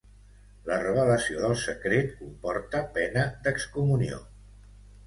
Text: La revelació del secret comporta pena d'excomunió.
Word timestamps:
La 0.69 0.77
revelació 0.83 1.43
del 1.43 1.53
secret 1.65 2.17
comporta 2.23 2.83
pena 2.99 3.31
d'excomunió. 3.47 4.25